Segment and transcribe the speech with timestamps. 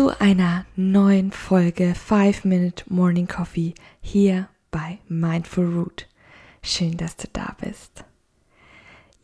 [0.00, 6.08] zu einer neuen Folge 5 Minute Morning Coffee hier bei Mindful Root.
[6.62, 8.04] Schön, dass du da bist.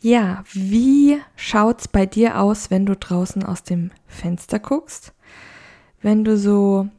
[0.03, 5.15] Ja, wie schaut's bei dir aus, wenn du draußen aus dem Fenster guckst?
[6.03, 6.91] Wenn du so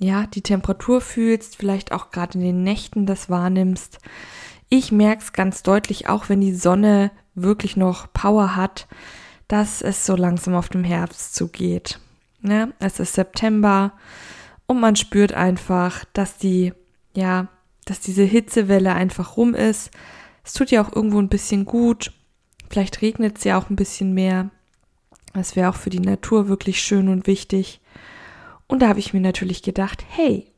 [0.00, 4.00] ja, die Temperatur fühlst, vielleicht auch gerade in den Nächten das wahrnimmst.
[4.68, 8.88] Ich merke es ganz deutlich, auch wenn die Sonne wirklich noch Power hat,
[9.46, 12.00] dass es so langsam auf dem Herbst zugeht.
[12.42, 13.92] Ja, es ist September
[14.66, 16.72] und man spürt einfach, dass die,
[17.14, 17.48] ja,
[17.84, 19.90] dass diese Hitzewelle einfach rum ist.
[20.44, 22.12] Es tut ja auch irgendwo ein bisschen gut
[22.72, 24.50] Vielleicht regnet es ja auch ein bisschen mehr.
[25.34, 27.82] Das wäre auch für die Natur wirklich schön und wichtig.
[28.66, 30.50] Und da habe ich mir natürlich gedacht, hey,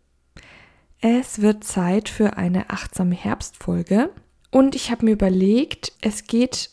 [1.01, 4.11] es wird Zeit für eine achtsame Herbstfolge.
[4.53, 6.71] Und ich habe mir überlegt, es geht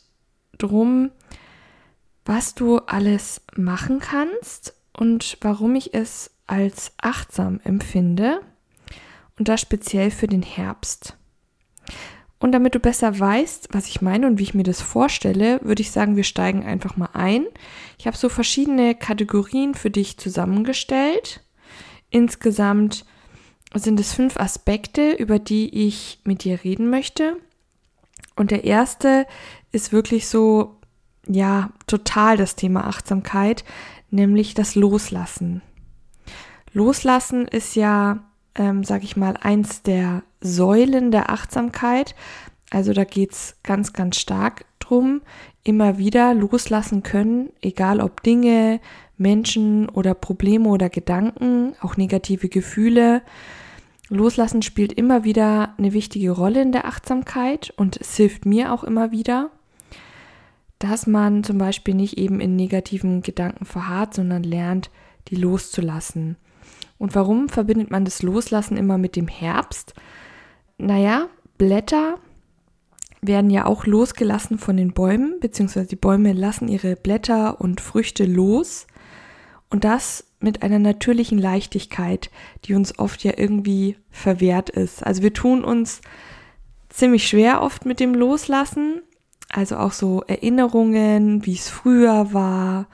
[0.60, 1.10] darum,
[2.24, 8.40] was du alles machen kannst und warum ich es als achtsam empfinde.
[9.40, 11.18] Und das speziell für den Herbst.
[12.38, 15.82] Und damit du besser weißt, was ich meine und wie ich mir das vorstelle, würde
[15.82, 17.48] ich sagen, wir steigen einfach mal ein.
[17.98, 21.42] Ich habe so verschiedene Kategorien für dich zusammengestellt.
[22.12, 23.04] Insgesamt
[23.74, 27.38] sind es fünf Aspekte, über die ich mit dir reden möchte.
[28.36, 29.26] Und der erste
[29.72, 30.76] ist wirklich so,
[31.28, 33.64] ja, total das Thema Achtsamkeit,
[34.12, 35.62] nämlich das Loslassen.
[36.74, 42.16] Loslassen ist ja ähm, sage ich mal, eins der Säulen der Achtsamkeit.
[42.70, 45.22] Also da geht es ganz, ganz stark drum,
[45.64, 48.80] immer wieder loslassen können, egal ob Dinge,
[49.18, 53.22] Menschen oder Probleme oder Gedanken, auch negative Gefühle.
[54.10, 58.84] Loslassen spielt immer wieder eine wichtige Rolle in der Achtsamkeit und es hilft mir auch
[58.84, 59.52] immer wieder,
[60.84, 64.90] dass man zum Beispiel nicht eben in negativen Gedanken verharrt, sondern lernt,
[65.28, 66.38] die loszulassen.
[66.98, 69.94] Und warum verbindet man das Loslassen immer mit dem Herbst?
[70.78, 71.28] Naja,
[71.58, 72.18] Blätter
[73.22, 78.26] werden ja auch losgelassen von den Bäumen, beziehungsweise die Bäume lassen ihre Blätter und Früchte
[78.26, 78.88] los.
[79.70, 82.32] Und das mit einer natürlichen Leichtigkeit,
[82.66, 85.06] die uns oft ja irgendwie verwehrt ist.
[85.06, 86.02] Also wir tun uns
[86.90, 89.02] ziemlich schwer oft mit dem Loslassen.
[89.52, 92.88] Also auch so Erinnerungen, wie es früher war,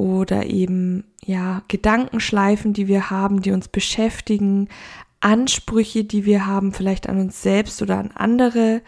[0.00, 4.68] oder eben ja Gedankenschleifen, die wir haben, die uns beschäftigen,
[5.20, 8.80] Ansprüche, die wir haben, vielleicht an uns selbst oder an andere.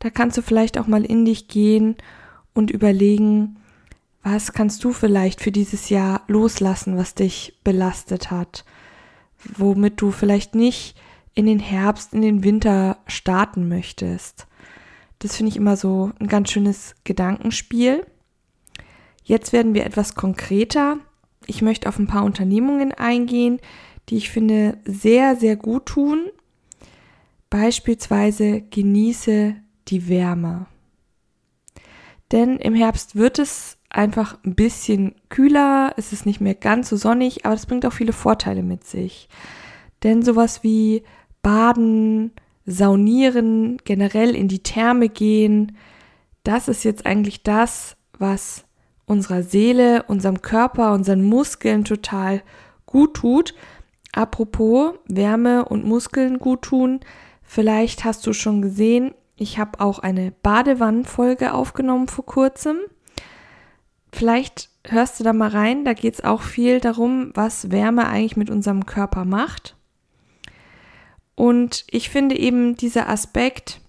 [0.00, 1.96] Da kannst du vielleicht auch mal in dich gehen
[2.52, 3.56] und überlegen,
[4.24, 8.64] was kannst du vielleicht für dieses Jahr loslassen, was dich belastet hat,
[9.56, 10.96] womit du vielleicht nicht
[11.34, 14.48] in den Herbst, in den Winter starten möchtest.
[15.20, 18.04] Das finde ich immer so ein ganz schönes Gedankenspiel.
[19.22, 20.98] Jetzt werden wir etwas konkreter.
[21.46, 23.60] Ich möchte auf ein paar Unternehmungen eingehen,
[24.08, 26.26] die ich finde sehr, sehr gut tun.
[27.50, 29.56] Beispielsweise genieße
[29.88, 30.66] die Wärme.
[32.32, 36.96] Denn im Herbst wird es einfach ein bisschen kühler, es ist nicht mehr ganz so
[36.96, 39.28] sonnig, aber das bringt auch viele Vorteile mit sich.
[40.02, 41.02] Denn sowas wie
[41.42, 42.32] Baden,
[42.70, 45.76] Saunieren, generell in die Therme gehen,
[46.44, 48.64] das ist jetzt eigentlich das, was
[49.06, 52.42] unserer Seele, unserem Körper, unseren Muskeln total
[52.86, 53.54] gut tut.
[54.12, 57.00] Apropos Wärme und Muskeln gut tun,
[57.42, 62.76] vielleicht hast du schon gesehen, ich habe auch eine Badewannenfolge aufgenommen vor kurzem.
[64.12, 68.36] Vielleicht hörst du da mal rein, da geht es auch viel darum, was Wärme eigentlich
[68.36, 69.76] mit unserem Körper macht.
[71.40, 73.80] Und ich finde eben dieser Aspekt,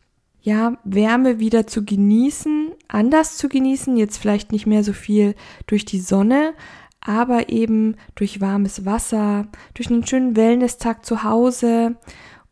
[0.41, 5.35] ja, Wärme wieder zu genießen, anders zu genießen, jetzt vielleicht nicht mehr so viel
[5.67, 6.53] durch die Sonne,
[7.01, 11.97] aber eben durch warmes Wasser, durch einen schönen Wellness-Tag zu Hause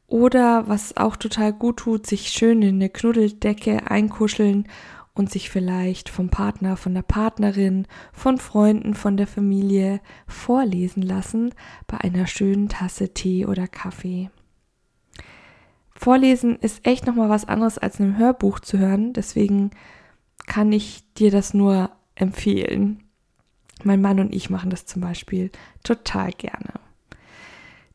[0.06, 4.68] oder was auch total gut tut, sich schön in eine Knuddeldecke einkuscheln
[5.13, 11.54] und sich vielleicht vom Partner, von der Partnerin, von Freunden, von der Familie vorlesen lassen
[11.88, 14.30] bei einer schönen Tasse Tee oder Kaffee.
[16.00, 19.12] Vorlesen ist echt nochmal was anderes als einem Hörbuch zu hören.
[19.12, 19.72] Deswegen
[20.48, 23.04] kann ich dir das nur empfehlen.
[23.84, 25.51] Mein Mann und ich machen das zum Beispiel
[25.84, 26.72] total gerne.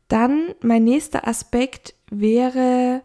[0.08, 3.00] Dann mein nächster Aspekt wäre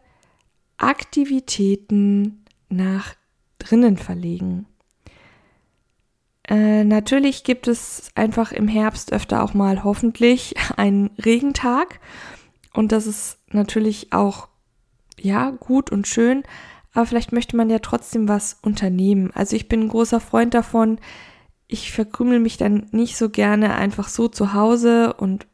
[0.75, 3.15] Aktivitäten nach
[3.57, 4.65] drinnen verlegen.
[6.43, 12.01] Äh, natürlich gibt es einfach im Herbst öfter auch mal hoffentlich einen Regentag.
[12.73, 14.49] Und das ist natürlich auch,
[15.21, 16.43] ja, gut und schön.
[16.93, 19.31] Aber vielleicht möchte man ja trotzdem was unternehmen.
[19.33, 20.99] Also ich bin ein großer Freund davon.
[21.67, 25.45] Ich verkrümel mich dann nicht so gerne einfach so zu Hause und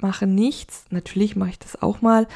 [0.00, 0.86] mache nichts.
[0.90, 2.26] Natürlich mache ich das auch mal.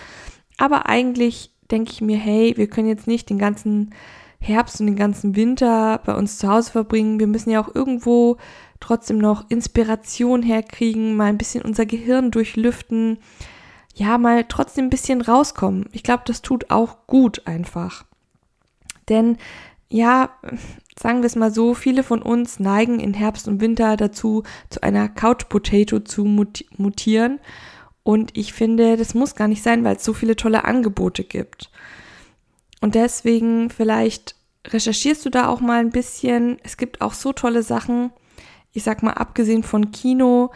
[0.59, 3.95] Aber eigentlich denke ich mir, hey, wir können jetzt nicht den ganzen
[4.39, 7.21] Herbst und den ganzen Winter bei uns zu Hause verbringen.
[7.21, 8.37] Wir müssen ja auch irgendwo
[8.81, 13.19] trotzdem noch Inspiration herkriegen, mal ein bisschen unser Gehirn durchlüften,
[13.95, 15.89] ja, mal trotzdem ein bisschen rauskommen.
[15.93, 18.05] Ich glaube, das tut auch gut einfach.
[19.09, 19.39] Denn
[19.89, 20.31] ja,
[20.99, 24.83] sagen wir es mal so, viele von uns neigen in Herbst und Winter dazu, zu
[24.83, 27.41] einer Couch Potato zu mutieren.
[28.03, 31.71] Und ich finde, das muss gar nicht sein, weil es so viele tolle Angebote gibt.
[32.81, 34.35] Und deswegen vielleicht
[34.67, 36.59] recherchierst du da auch mal ein bisschen.
[36.63, 38.11] Es gibt auch so tolle Sachen.
[38.73, 40.51] Ich sag mal, abgesehen von Kino,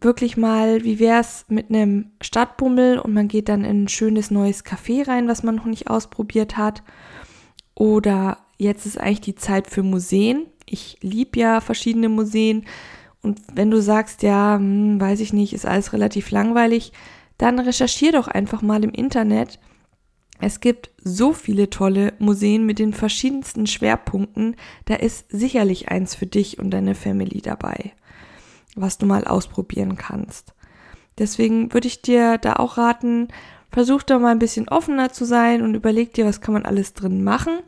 [0.00, 4.64] wirklich mal, wie wär's mit einem Stadtbummel und man geht dann in ein schönes neues
[4.64, 6.82] Café rein, was man noch nicht ausprobiert hat.
[7.74, 10.46] Oder jetzt ist eigentlich die Zeit für Museen.
[10.66, 12.66] Ich liebe ja verschiedene Museen.
[13.22, 16.92] Und wenn du sagst, ja, hm, weiß ich nicht, ist alles relativ langweilig,
[17.36, 19.58] dann recherchier doch einfach mal im Internet,
[20.40, 24.54] es gibt so viele tolle Museen mit den verschiedensten Schwerpunkten,
[24.84, 27.92] da ist sicherlich eins für dich und deine Family dabei,
[28.76, 30.54] was du mal ausprobieren kannst.
[31.18, 33.28] Deswegen würde ich dir da auch raten,
[33.70, 36.94] versuch da mal ein bisschen offener zu sein und überleg dir, was kann man alles
[36.94, 37.58] drin machen.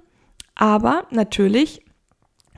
[0.54, 1.84] Aber natürlich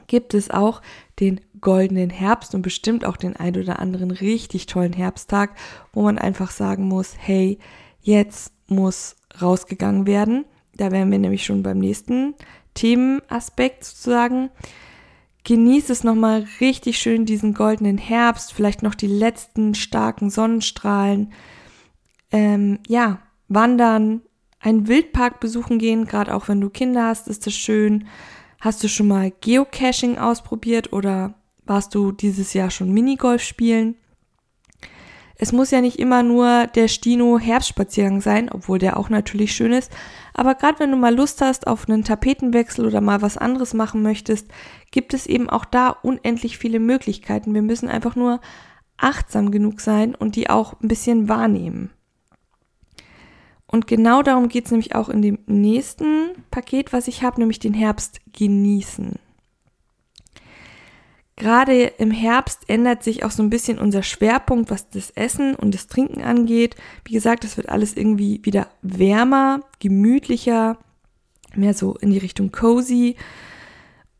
[0.06, 0.83] gibt es auch
[1.21, 5.56] den goldenen Herbst und bestimmt auch den ein oder anderen richtig tollen Herbsttag,
[5.93, 7.59] wo man einfach sagen muss, hey,
[8.00, 10.45] jetzt muss rausgegangen werden.
[10.75, 12.35] Da wären wir nämlich schon beim nächsten
[12.75, 14.50] Themenaspekt sozusagen.
[15.44, 21.33] Genieß es nochmal richtig schön, diesen goldenen Herbst, vielleicht noch die letzten starken Sonnenstrahlen.
[22.31, 24.23] Ähm, ja, wandern,
[24.61, 28.06] einen Wildpark besuchen gehen, gerade auch wenn du Kinder hast, ist das schön.
[28.61, 31.35] Hast du schon mal Geocaching ausprobiert oder
[31.65, 33.97] warst du dieses Jahr schon Minigolf spielen?
[35.43, 39.73] Es muss ja nicht immer nur der Stino Herbstspaziergang sein, obwohl der auch natürlich schön
[39.73, 39.91] ist.
[40.35, 44.03] Aber gerade wenn du mal Lust hast auf einen Tapetenwechsel oder mal was anderes machen
[44.03, 44.47] möchtest,
[44.93, 47.55] gibt es eben auch da unendlich viele Möglichkeiten.
[47.55, 48.41] Wir müssen einfach nur
[48.97, 51.91] achtsam genug sein und die auch ein bisschen wahrnehmen.
[53.67, 57.59] Und genau darum geht es nämlich auch in dem nächsten Paket, was ich habe, nämlich
[57.59, 59.19] den Herbst genießen.
[61.43, 65.75] Gerade im Herbst ändert sich auch so ein bisschen unser Schwerpunkt, was das Essen und
[65.75, 66.77] das Trinken angeht.
[67.05, 70.79] Wie gesagt, es wird alles irgendwie wieder wärmer, gemütlicher,
[71.56, 73.17] mehr so in die Richtung cozy.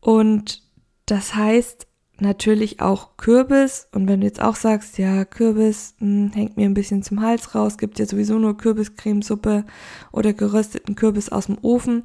[0.01, 0.63] Und
[1.05, 1.87] das heißt
[2.19, 3.87] natürlich auch Kürbis.
[3.93, 7.21] Und wenn du jetzt auch sagst, ja, Kürbis mh, hm, hängt mir ein bisschen zum
[7.21, 9.63] Hals raus, gibt ja sowieso nur Kürbiscremesuppe
[10.11, 12.03] oder gerösteten Kürbis aus dem Ofen,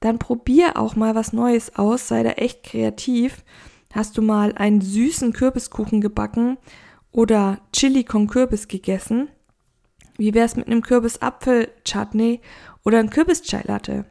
[0.00, 3.44] dann probier auch mal was Neues aus, sei da echt kreativ
[3.92, 6.58] Hast du mal einen süßen Kürbiskuchen gebacken
[7.12, 9.28] oder Chili con Kürbis gegessen?
[10.18, 12.40] Wie wär's mit einem Kürbis-Apfel-Chutney
[12.84, 14.06] oder einem Kürbis-Chai-Latte?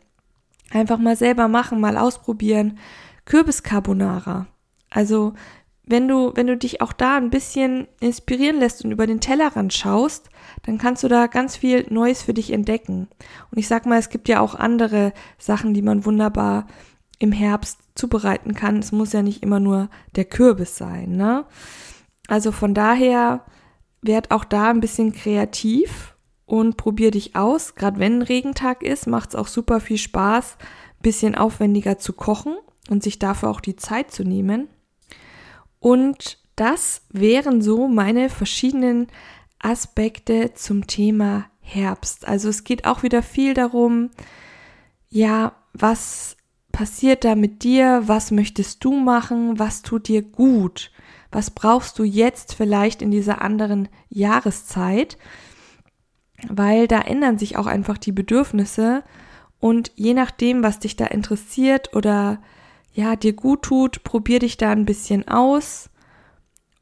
[0.72, 2.79] Einfach mal selber machen, mal ausprobieren.
[3.25, 4.48] Kürbis-Carbonara.
[4.89, 5.34] Also,
[5.88, 9.74] wenn du, wenn du dich auch da ein bisschen inspirieren lässt und über den Tellerrand
[9.74, 10.29] schaust,
[10.63, 13.08] dann kannst du da ganz viel Neues für dich entdecken.
[13.51, 16.65] Und ich sag mal, es gibt ja auch andere Sachen, die man wunderbar
[17.20, 18.79] im Herbst zubereiten kann.
[18.79, 21.45] Es muss ja nicht immer nur der Kürbis sein, ne?
[22.27, 23.45] Also von daher
[24.01, 27.75] werd auch da ein bisschen kreativ und probier dich aus.
[27.75, 32.55] Gerade wenn Regentag ist, macht es auch super viel Spaß, ein bisschen aufwendiger zu kochen
[32.89, 34.67] und sich dafür auch die Zeit zu nehmen.
[35.79, 39.07] Und das wären so meine verschiedenen
[39.59, 42.27] Aspekte zum Thema Herbst.
[42.27, 44.11] Also es geht auch wieder viel darum,
[45.09, 46.37] ja, was
[46.75, 48.03] passiert da mit dir?
[48.05, 49.58] Was möchtest du machen?
[49.58, 50.91] Was tut dir gut?
[51.32, 55.17] Was brauchst du jetzt vielleicht in dieser anderen Jahreszeit?
[56.50, 59.03] Weil da ändern sich auch einfach die Bedürfnisse
[59.62, 62.41] und je nachdem, was dich da interessiert oder
[62.94, 65.89] ja, dir gut tut, probier dich da ein bisschen aus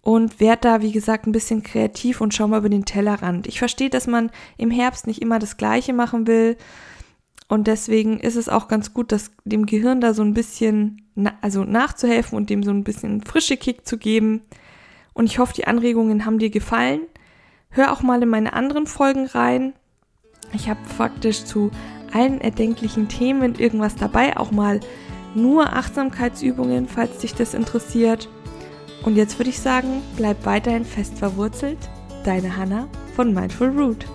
[0.02, 3.46] und werd da, wie gesagt, ein bisschen kreativ und schau mal über den Tellerrand.
[3.46, 6.58] Ich verstehe, dass man im Herbst nicht immer das Gleiche machen will.
[7.54, 11.04] Und deswegen ist es auch ganz gut, dass dem Gehirn da so ein bisschen,
[11.40, 14.42] also nachzuhelfen und dem so ein bisschen frische Kick zu geben.
[15.14, 17.02] Und ich hoffe, die Anregungen haben dir gefallen.
[17.70, 19.74] Hör auch mal in meine anderen Folgen rein.
[20.52, 21.70] Ich habe faktisch zu
[22.12, 24.80] allen erdenklichen Themen irgendwas dabei, auch mal
[25.36, 28.30] nur Achtsamkeitsübungen, falls dich das interessiert.
[29.04, 31.78] Und jetzt würde ich sagen, bleib weiterhin fest verwurzelt.
[32.24, 34.08] Deine Hanna von Mindful Root.